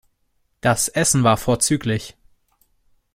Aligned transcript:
Das 0.61 0.87
Essen 0.87 1.23
war 1.23 1.37
vorzüglich. 1.37 2.17